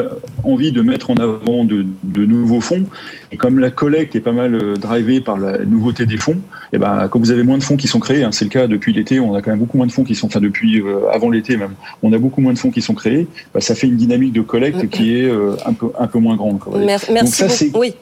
[0.43, 2.85] envie de mettre en avant de, de, nouveaux fonds.
[3.31, 6.37] Et comme la collecte est pas mal euh, drivée par la nouveauté des fonds,
[6.73, 8.67] et ben quand vous avez moins de fonds qui sont créés, hein, c'est le cas
[8.67, 11.09] depuis l'été, on a quand même beaucoup moins de fonds qui sont, enfin depuis euh,
[11.11, 13.27] avant l'été même, on a beaucoup moins de fonds qui sont créés.
[13.53, 16.35] Bah, ça fait une dynamique de collecte qui est euh, un peu un peu moins
[16.35, 16.59] grande.
[16.75, 17.79] Merci donc ça, beaucoup.
[17.79, 17.93] Oui.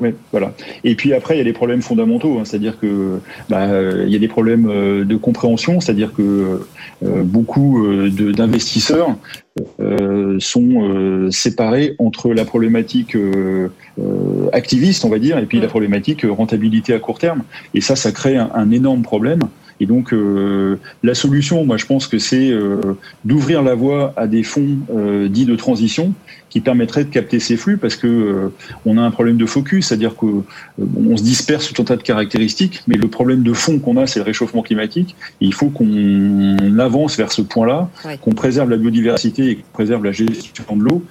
[0.00, 0.52] Oui, voilà.
[0.84, 3.66] Et puis après, il y a des problèmes fondamentaux, hein, c'est-à-dire que bah,
[4.06, 6.60] il y a des problèmes euh, de compréhension, c'est-à-dire que
[7.02, 9.16] euh, beaucoup euh, d'investisseurs
[10.38, 13.16] sont séparés entre la problématique
[14.52, 17.42] activiste, on va dire, et puis la problématique rentabilité à court terme.
[17.74, 19.40] Et ça, ça crée un énorme problème.
[19.80, 22.80] Et donc, euh, la solution, moi, je pense que c'est euh,
[23.24, 26.12] d'ouvrir la voie à des fonds euh, dits de transition
[26.50, 28.50] qui permettraient de capter ces flux parce que
[28.86, 30.26] on a un problème de focus, c'est-à-dire que
[30.78, 34.06] on se disperse sur un tas de caractéristiques, mais le problème de fond qu'on a,
[34.06, 35.14] c'est le réchauffement climatique.
[35.42, 37.90] Et il faut qu'on avance vers ce point-là,
[38.22, 41.04] qu'on préserve la biodiversité et qu'on préserve la gestion de l'eau.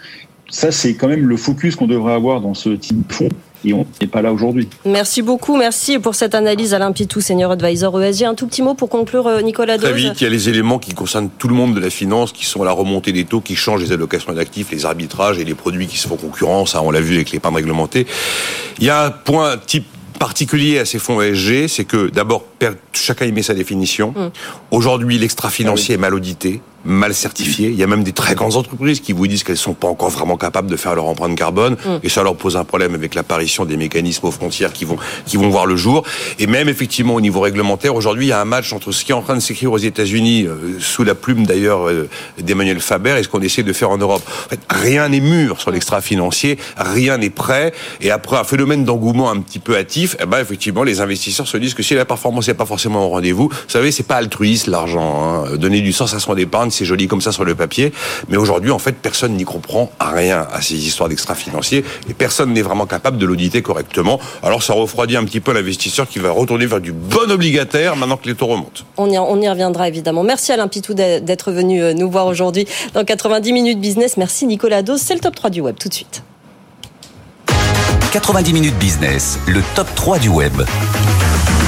[0.50, 3.30] Ça, c'est quand même le focus qu'on devrait avoir dans ce type de fonds
[3.68, 4.68] et on n'est pas là aujourd'hui.
[4.86, 8.24] Merci beaucoup, merci pour cette analyse Alain Pitou, senior advisor ESG.
[8.24, 10.80] Un tout petit mot pour conclure, euh, Nicolas Très vite, il y a les éléments
[10.80, 13.56] qui concernent tout le monde de la finance, qui sont la remontée des taux, qui
[13.56, 16.76] changent les allocations d'actifs, les arbitrages et les produits qui se font concurrence.
[16.76, 18.08] on l'a vu avec les l'épargne réglementée.
[18.80, 19.86] Il y a un point type
[20.18, 22.44] particulier à ces fonds ESG, c'est que d'abord,
[22.94, 24.14] chacun y met sa définition.
[24.16, 24.30] Mm.
[24.72, 27.70] Aujourd'hui, l'extra-financier ah est mal audité mal certifiés.
[27.70, 30.10] Il y a même des très grandes entreprises qui vous disent qu'elles sont pas encore
[30.10, 32.00] vraiment capables de faire leur empreinte carbone, mm.
[32.04, 35.38] et ça leur pose un problème avec l'apparition des mécanismes aux frontières qui vont qui
[35.38, 36.04] vont voir le jour.
[36.40, 39.12] Et même effectivement au niveau réglementaire, aujourd'hui, il y a un match entre ce qui
[39.12, 43.16] est en train de s'écrire aux États-Unis euh, sous la plume d'ailleurs euh, d'Emmanuel Faber
[43.20, 44.24] et ce qu'on essaie de faire en Europe.
[44.46, 47.74] En fait, rien n'est mûr sur l'extra-financier, rien n'est prêt.
[48.02, 51.58] Et après un phénomène d'engouement un petit peu hâtif, eh ben effectivement, les investisseurs se
[51.58, 54.68] disent que si la performance n'est pas forcément au rendez-vous, vous savez, c'est pas altruiste
[54.68, 55.46] l'argent.
[55.46, 55.58] Hein.
[55.58, 57.92] Donner du sens à son épargne, c'est joli comme ça sur le papier,
[58.30, 62.62] mais aujourd'hui, en fait, personne n'y comprend rien à ces histoires d'extra-financiers et personne n'est
[62.62, 64.20] vraiment capable de l'auditer correctement.
[64.44, 68.18] Alors ça refroidit un petit peu l'investisseur qui va retourner vers du bon obligataire maintenant
[68.18, 68.84] que les taux remontent.
[68.98, 70.24] On y, on y reviendra évidemment.
[70.24, 74.18] Merci Alain Pitou d'être venu euh, nous voir aujourd'hui dans 90 minutes business.
[74.18, 74.98] Merci Nicolas Dos.
[74.98, 76.24] C'est le top 3 du web tout de suite.
[78.12, 80.54] 90 minutes business, le top 3 du web.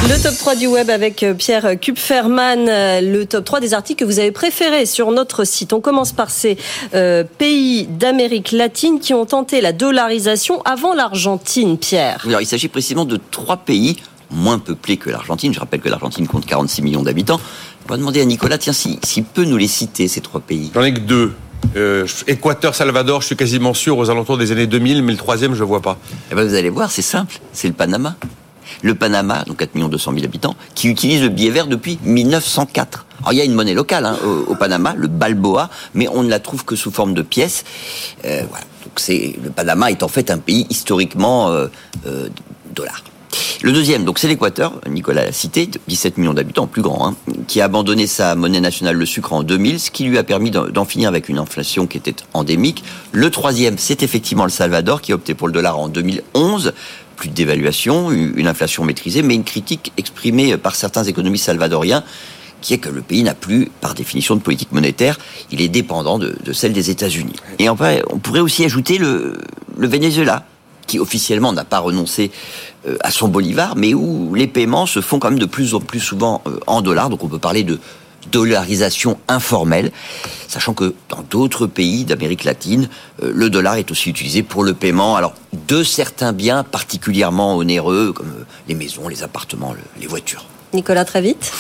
[0.08, 4.00] Le top 3 du web avec euh, Pierre Kupferman, euh, le top 3 des articles
[4.00, 5.74] que vous avez préférés sur notre site.
[5.74, 6.58] On commence par ces
[6.94, 12.24] euh, pays d'Amérique latine qui ont tenté la dollarisation avant l'Argentine, Pierre.
[12.26, 13.98] Alors, il s'agit précisément de trois pays
[14.32, 15.54] moins peuplés que l'Argentine.
[15.54, 17.42] Je rappelle que l'Argentine compte 46 millions d'habitants.
[17.86, 20.72] On va demander à Nicolas, tiens, s'il si, peut nous les citer, ces trois pays.
[20.74, 21.34] J'en ai que deux.
[22.26, 25.64] Équateur, Salvador, je suis quasiment sûr aux alentours des années 2000, mais le troisième, je
[25.64, 25.98] ne vois pas.
[26.32, 28.16] Eh ben, vous allez voir, c'est simple, c'est le Panama
[28.82, 33.06] le Panama, donc 4 200 000 habitants, qui utilise le billet vert depuis 1904.
[33.22, 36.30] Alors il y a une monnaie locale hein, au, Panama, le Balboa, mais on ne
[36.30, 37.66] la trouve que sous forme de pièces.
[38.26, 38.66] Euh, voilà.
[38.84, 41.68] Donc c'est le Panama est en fait un pays historiquement euh,
[42.08, 42.30] euh,
[42.74, 43.04] dollar.
[43.62, 47.16] Le deuxième, donc c'est l'Équateur, Nicolas l'a cité, 17 millions d'habitants, plus grand, hein,
[47.46, 50.50] qui a abandonné sa monnaie nationale, le sucre, en 2000, ce qui lui a permis
[50.50, 52.84] d'en finir avec une inflation qui était endémique.
[53.12, 56.74] Le troisième, c'est effectivement le Salvador, qui a opté pour le dollar en 2011
[57.20, 62.04] plus de dévaluation, une inflation maîtrisée, mais une critique exprimée par certains économistes salvadoriens
[62.62, 65.18] qui est que le pays n'a plus, par définition de politique monétaire,
[65.52, 67.36] il est dépendant de, celle des États-Unis.
[67.58, 69.38] Et enfin, on pourrait aussi ajouter le,
[69.78, 70.46] le Venezuela,
[70.88, 72.32] qui officiellement n'a pas renoncé
[72.88, 75.80] euh, à son bolivar, mais où les paiements se font quand même de plus en
[75.80, 77.10] plus souvent euh, en dollars.
[77.10, 77.80] Donc on peut parler de
[78.32, 79.92] dollarisation informelle,
[80.48, 82.90] sachant que dans d'autres pays d'Amérique latine,
[83.24, 85.16] euh, le dollar est aussi utilisé pour le paiement.
[85.16, 85.34] Alors
[85.68, 90.46] de certains biens particulièrement onéreux, comme euh, les maisons, les appartements, les voitures.
[90.74, 91.52] Nicolas, très vite.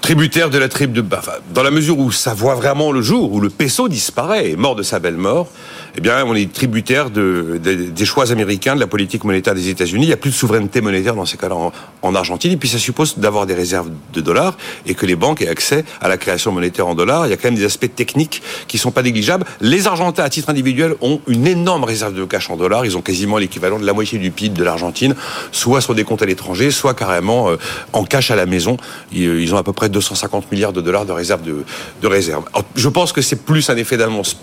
[0.00, 1.20] Tributaire de la tribu de bah,
[1.52, 4.74] dans la mesure où ça voit vraiment le jour, où le peso disparaît, est mort
[4.74, 5.48] de sa belle mort,
[5.96, 10.04] eh bien, on est tributaire de, des choix américains, de la politique monétaire des États-Unis.
[10.04, 11.56] Il n'y a plus de souveraineté monétaire dans ces cas-là
[12.02, 12.52] en, Argentine.
[12.52, 15.84] Et puis, ça suppose d'avoir des réserves de dollars et que les banques aient accès
[16.00, 17.26] à la création monétaire en dollars.
[17.26, 19.44] Il y a quand même des aspects techniques qui sont pas négligeables.
[19.60, 22.84] Les Argentins, à titre individuel, ont une énorme réserve de cash en dollars.
[22.84, 25.14] Ils ont quasiment l'équivalent de la moitié du PIB de l'Argentine,
[25.52, 27.56] soit sur des comptes à l'étranger, soit carrément euh,
[27.92, 28.76] en cash à la maison.
[29.12, 31.64] Ils, ont à peu près 250 milliards de dollars de réserves de,
[32.02, 32.44] de réserves.
[32.74, 34.36] je pense que c'est plus un effet d'annonce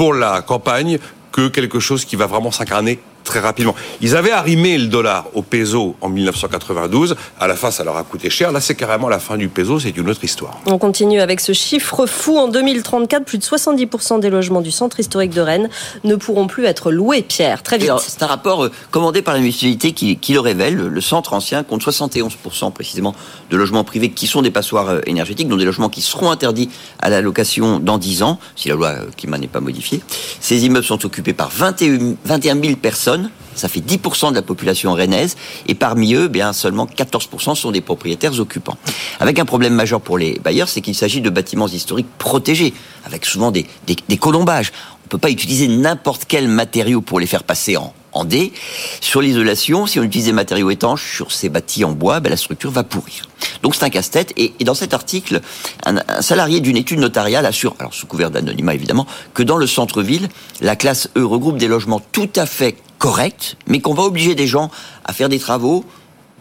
[0.00, 0.98] pour la campagne
[1.30, 3.76] que quelque chose qui va vraiment s'incarner très rapidement.
[4.00, 7.14] Ils avaient arrimé le dollar au peso en 1992.
[7.38, 8.50] À la fin, ça leur a coûté cher.
[8.50, 9.78] Là, c'est carrément la fin du peso.
[9.78, 10.58] C'est une autre histoire.
[10.66, 12.38] On continue avec ce chiffre fou.
[12.38, 15.68] En 2034, plus de 70% des logements du centre historique de Rennes
[16.02, 17.62] ne pourront plus être loués, Pierre.
[17.62, 17.92] Très vite.
[18.00, 20.74] C'est un rapport euh, commandé par la municipalité qui, qui, le révèle.
[20.74, 23.14] Le centre ancien compte 71% précisément
[23.50, 26.68] de logements privés qui sont des passoires euh, énergétiques, dont des logements qui seront interdits
[26.98, 30.00] à la location dans 10 ans, si la loi euh, climat n'est pas modifiée.
[30.40, 33.19] Ces immeubles sont occupés par 21, 21 000 personnes
[33.60, 37.80] ça fait 10% de la population rennaise, et parmi eux, bien seulement 14% sont des
[37.80, 38.78] propriétaires occupants.
[39.20, 42.72] Avec un problème majeur pour les bailleurs, c'est qu'il s'agit de bâtiments historiques protégés,
[43.04, 44.72] avec souvent des, des, colombages.
[45.02, 48.52] On ne peut pas utiliser n'importe quel matériau pour les faire passer en, en D.
[49.00, 52.36] Sur l'isolation, si on utilise des matériaux étanches sur ces bâtis en bois, ben la
[52.36, 53.28] structure va pourrir.
[53.62, 54.32] Donc c'est un casse-tête.
[54.36, 55.40] Et, et, dans cet article,
[55.84, 59.66] un, un salarié d'une étude notariale assure, alors sous couvert d'anonymat évidemment, que dans le
[59.66, 60.28] centre-ville,
[60.60, 64.46] la classe E regroupe des logements tout à fait corrects, mais qu'on va obliger des
[64.46, 64.70] gens
[65.04, 65.84] à faire des travaux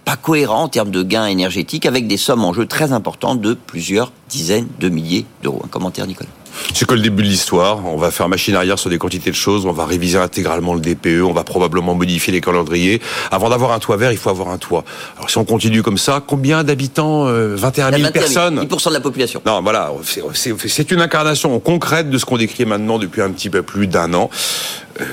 [0.06, 3.54] pas cohérents en termes de gains énergétiques, avec des sommes en jeu très importantes de
[3.54, 5.62] plusieurs dizaines de milliers d'euros.
[5.63, 6.30] Un commentaire, Nicolas
[6.74, 7.86] c'est que le début de l'histoire.
[7.86, 9.65] On va faire machine arrière sur des quantités de choses.
[9.65, 11.24] On va réviser intégralement le DPE.
[11.24, 13.02] On va probablement modifier les calendriers.
[13.32, 14.84] Avant d'avoir un toit vert, il faut avoir un toit.
[15.17, 19.41] Alors si on continue comme ça, combien d'habitants 21 000 personnes 10% de la population.
[19.45, 19.91] Non, voilà.
[20.65, 24.13] C'est une incarnation concrète de ce qu'on décrit maintenant depuis un petit peu plus d'un
[24.13, 24.30] an.
[25.02, 25.06] Euh,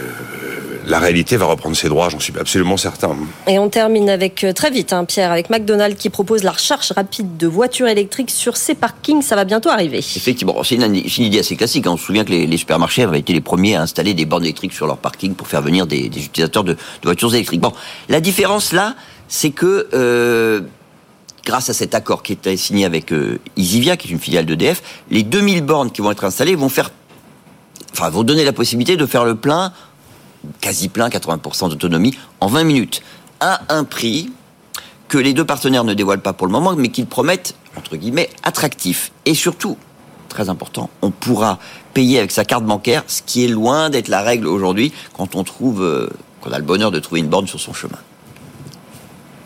[0.87, 3.17] la réalité va reprendre ses droits, j'en suis absolument certain.
[3.49, 6.93] Et on termine avec, euh, très vite, hein, Pierre, avec McDonald's qui propose la recharge
[6.93, 9.21] rapide de voitures électriques sur ses parkings.
[9.23, 9.99] Ça va bientôt arriver.
[9.99, 11.87] Effectivement, c'est une, une, idée assez classique.
[11.87, 11.93] Hein.
[11.93, 14.73] On se souvient que les, supermarchés avaient été les premiers à installer des bornes électriques
[14.73, 17.61] sur leur parking pour faire venir des, utilisateurs de, de, voitures électriques.
[17.61, 17.73] Bon,
[18.09, 18.95] la différence là,
[19.29, 19.89] c'est que...
[19.95, 20.63] Euh,
[21.45, 24.83] grâce à cet accord qui est signé avec euh, Isivia, qui est une filiale d'EDF,
[25.13, 26.91] les 2000 bornes qui vont être installées vont faire,
[27.93, 29.73] enfin, vont donner la possibilité de faire le plein
[30.61, 33.03] quasi plein, 80% d'autonomie, en 20 minutes,
[33.41, 34.31] à un prix
[35.09, 38.31] que les deux partenaires ne dévoilent pas pour le moment, mais qu'ils promettent, entre guillemets,
[38.43, 39.13] attractif.
[39.25, 39.77] Et surtout,
[40.49, 41.59] important, on pourra
[41.95, 45.45] payer avec sa carte bancaire, ce qui est loin d'être la règle aujourd'hui quand on
[45.45, 46.09] trouve, euh,
[46.41, 47.99] qu'on a le bonheur de trouver une borne sur son chemin.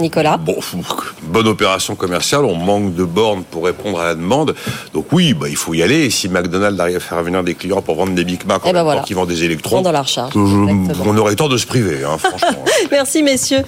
[0.01, 0.57] Nicolas Bon,
[1.23, 4.55] bonne opération commerciale, on manque de bornes pour répondre à la demande.
[4.95, 6.07] Donc oui, bah, il faut y aller.
[6.07, 8.73] Et si McDonald's arrive à faire venir des clients pour vendre des Big Mac eh
[8.73, 9.03] ben voilà.
[9.03, 12.65] qui vendent des électrons, dans la recharge, on aurait tort de se priver, hein, franchement.
[12.91, 13.63] Merci messieurs.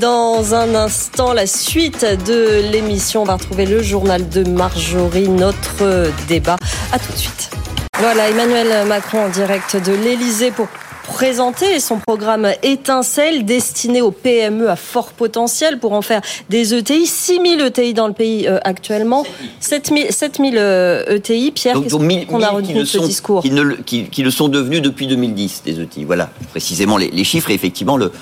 [0.00, 6.10] Dans un instant, la suite de l'émission, on va retrouver le journal de Marjorie, notre
[6.28, 6.56] débat.
[6.92, 7.50] À tout de suite.
[7.98, 10.68] Voilà, Emmanuel Macron en direct de l'Elysée pour
[11.08, 17.06] présenter son programme Étincelle destiné aux PME à fort potentiel pour en faire des ETI.
[17.06, 19.24] 6 000 ETI dans le pays euh, actuellement.
[19.58, 21.50] 7 000, 7 000 euh, ETI.
[21.50, 24.48] Pierre, qu'est-ce qu'on a retenu de ce sont, discours qui, ne, qui, qui, le sont
[24.48, 26.04] devenus depuis 2010, des ETI.
[26.04, 28.12] Voilà, précisément les, les chiffres et effectivement le,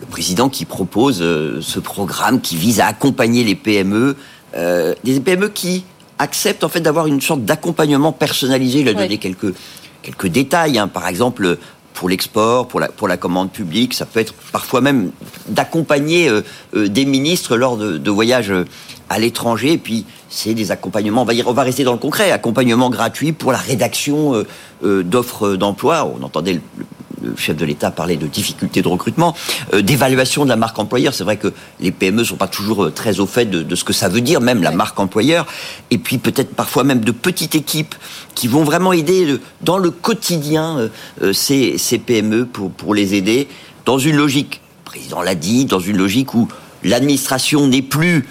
[0.00, 4.16] le, président qui propose euh, ce programme qui vise à accompagner les PME,
[4.56, 5.84] euh, des PME qui
[6.18, 8.80] acceptent en fait d'avoir une sorte d'accompagnement personnalisé.
[8.80, 9.18] Il a donné oui.
[9.18, 9.54] quelques
[10.04, 10.78] quelques détails.
[10.78, 10.86] Hein.
[10.86, 11.58] Par exemple,
[11.94, 13.94] pour l'export, pour la, pour la commande publique.
[13.94, 15.12] Ça peut être parfois même
[15.48, 16.42] d'accompagner euh,
[16.74, 18.52] euh, des ministres lors de, voyages
[19.08, 19.72] à l'étranger.
[19.72, 22.90] Et puis, c'est des accompagnements, on va, dire, on va rester dans le concret, accompagnement
[22.90, 24.46] gratuit pour la rédaction euh,
[24.84, 26.12] euh d'offres d'emploi.
[26.20, 26.60] On entendait le,
[27.22, 29.34] le chef de l'État parler de difficultés de recrutement,
[29.72, 31.14] euh, d'évaluation de la marque employeur.
[31.14, 33.92] C'est vrai que les PME sont pas toujours très au fait de, de ce que
[33.92, 35.46] ça veut dire, même la marque employeur.
[35.90, 37.94] Et puis peut-être parfois même de petites équipes
[38.34, 40.90] qui vont vraiment aider euh, dans le quotidien
[41.22, 43.48] euh, ces, ces, PME pour, pour les aider
[43.84, 46.48] dans une logique, le président l'a dit, dans une logique où
[46.82, 48.26] l'administration n'est plus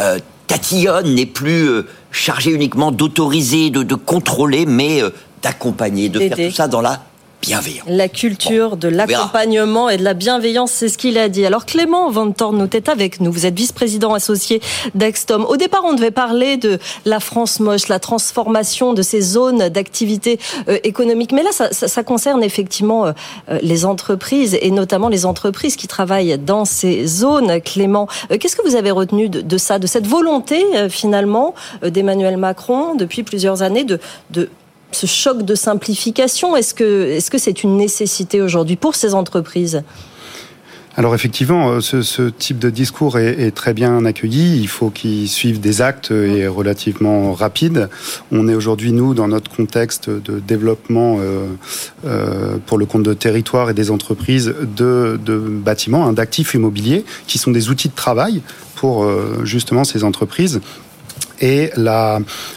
[0.00, 1.68] euh, tatillonne, n'est plus
[2.10, 5.02] chargée uniquement d'autoriser, de, de, contrôler, mais
[5.42, 7.02] d'accompagner, de faire tout ça dans la
[7.42, 7.84] bienveillant.
[7.86, 11.44] La culture bon, de l'accompagnement et de la bienveillance, c'est ce qu'il a dit.
[11.44, 13.30] Alors Clément Van Tornout est avec nous.
[13.30, 14.62] Vous êtes vice-président associé
[14.94, 15.44] d'Axtom.
[15.44, 20.38] Au départ, on devait parler de la France moche, la transformation de ces zones d'activité
[20.68, 21.32] euh, économique.
[21.32, 23.12] Mais là, ça, ça, ça concerne effectivement euh,
[23.60, 27.60] les entreprises et notamment les entreprises qui travaillent dans ces zones.
[27.60, 31.54] Clément, euh, qu'est-ce que vous avez retenu de, de ça, de cette volonté euh, finalement
[31.82, 33.98] euh, d'Emmanuel Macron depuis plusieurs années de,
[34.30, 34.48] de
[34.92, 39.82] ce choc de simplification Est-ce que est-ce c'est une nécessité aujourd'hui pour ces entreprises?
[40.94, 44.60] Alors effectivement, ce, ce, type de discours est, très bien accueilli.
[44.60, 47.88] Il faut qu'il suive des actes et relativement rapide.
[48.30, 51.46] On est aujourd'hui, nous, dans notre contexte de développement euh,
[52.04, 57.38] euh, pour le compte de territoire et des entreprises de, bâtiments, hein, d'actifs immobiliers, qui
[57.38, 58.42] sont des outils de travail
[58.74, 60.60] pour euh, justement ces entreprises
[61.42, 61.70] et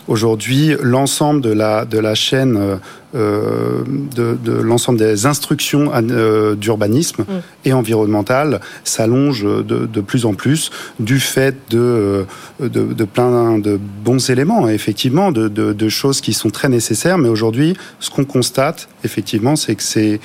[0.07, 2.79] aujourd'hui l'ensemble de la de la chaîne
[3.15, 7.41] euh, de, de l'ensemble des instructions euh, d'urbanisme mm.
[7.63, 10.69] et environnemental s'allonge de, de, plus en plus
[10.99, 12.25] du fait de,
[12.59, 17.17] de, de plein de bons éléments, effectivement, de, de, de choses qui sont très nécessaires.
[17.17, 20.17] Mais aujourd'hui, ce qu'on constate, effectivement, c'est que c'est euh,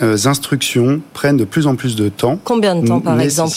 [0.00, 2.38] instructions prennent de plus en plus de temps.
[2.42, 3.54] Combien de temps, par exemple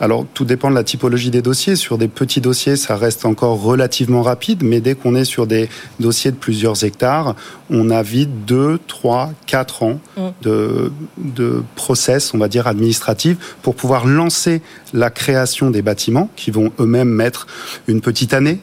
[0.00, 1.76] Alors, tout dépend de la typologie des dossiers.
[1.76, 5.68] Sur des petits dossiers, ça reste encore relativement rapide, mais dès qu'on est sur des
[6.00, 7.34] dossiers de plusieurs hectares,
[7.70, 10.22] on a vite 2, 3, 4 ans mm.
[10.42, 16.50] de, de process, on va dire, administratif pour pouvoir lancer la création des bâtiments qui
[16.50, 17.46] vont eux-mêmes mettre
[17.86, 18.60] une petite année.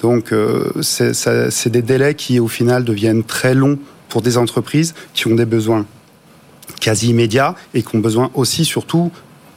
[0.00, 5.26] Donc, euh, c'est des délais qui, au final, deviennent très longs pour des entreprises qui
[5.28, 5.86] ont des besoins
[6.80, 9.10] quasi immédiats et qui ont besoin aussi, surtout,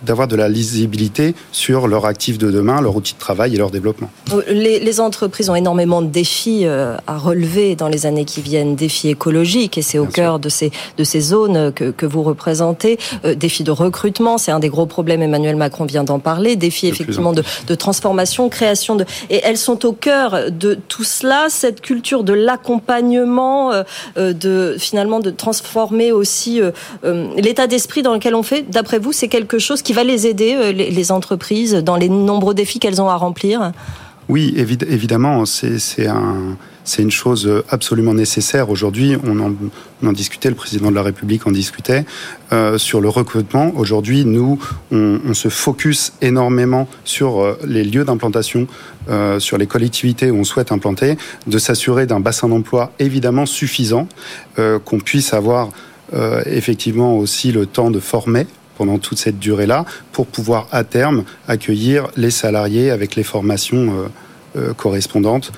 [0.06, 3.72] d'avoir de la lisibilité sur leur actif de demain, leur outil de travail et leur
[3.72, 4.10] développement.
[4.32, 8.76] Euh, les, entreprises ont énormément de défis euh, à relever dans les années qui viennent,
[8.76, 12.98] défis écologiques, et c'est au cœur de ces, de ces zones que, que vous représentez.
[13.26, 16.56] Euh, défis de recrutement, c'est un des gros problèmes, Emmanuel Macron vient d'en parler.
[16.56, 19.06] Défis effectivement de, de, transformation, création de...
[19.30, 23.72] Et elles sont au cœur de tout cela, cette culture de l'accompagnement,
[24.16, 26.62] de finalement de transformer aussi
[27.36, 28.62] l'état d'esprit dans lequel on fait.
[28.70, 32.54] D'après vous, c'est quelque chose qui va les aider, euh, les entreprises, dans les nombreux
[32.54, 33.72] défis qu'elles ont à remplir
[34.30, 38.70] Oui, évidemment, c'est un c'est une chose absolument nécessaire.
[38.70, 42.06] Aujourd'hui, on en, discutait, le président de la République en discutait,
[42.54, 43.72] euh, sur le recrutement.
[43.76, 44.60] Aujourd'hui, nous,
[44.92, 48.68] on, se focus énormément sur euh, les lieux d'implantation,
[49.40, 54.08] sur les collectivités où on souhaite implanter, de s'assurer d'un bassin d'emploi évidemment suffisant,
[54.56, 55.70] qu'on puisse avoir
[56.46, 62.08] effectivement aussi le temps de former pendant toute cette durée-là pour pouvoir à terme accueillir
[62.16, 64.08] les salariés avec les formations euh,
[64.58, 65.52] euh, correspondantes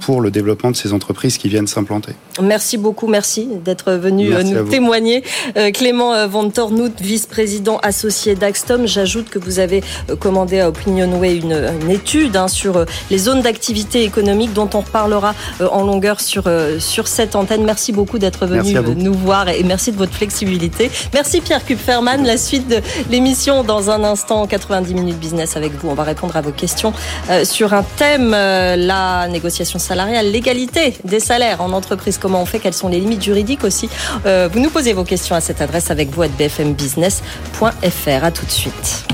[0.00, 2.14] pour le développement de ces entreprises qui viennent s'implanter.
[2.42, 5.22] Merci beaucoup, merci d'être venu euh, nous témoigner.
[5.56, 8.86] Euh, Clément euh, Van Tornout, vice-président associé d'Axtom.
[8.86, 9.82] J'ajoute que vous avez
[10.18, 15.34] commandé à Opinionway une, une étude hein, sur les zones d'activité économique dont on reparlera
[15.60, 16.44] en longueur sur,
[16.78, 17.64] sur cette antenne.
[17.64, 20.90] Merci beaucoup d'être venu nous voir et merci de votre flexibilité.
[21.12, 22.24] Merci Pierre Kupferman.
[22.24, 25.88] La suite de l'émission dans un instant, 90 minutes business avec vous.
[25.88, 26.92] On va répondre à vos questions
[27.44, 32.74] sur un thème, la négociation salariale, l'égalité des salaires en entreprise comment on fait, quelles
[32.74, 33.88] sont les limites juridiques aussi.
[34.26, 38.24] Euh, vous nous posez vos questions à cette adresse avec vous à bfmbusiness.fr.
[38.24, 39.04] À tout de suite.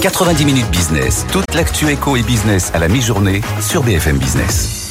[0.00, 4.87] 90 minutes business, toute l'actu éco et business à la mi-journée sur BFM Business.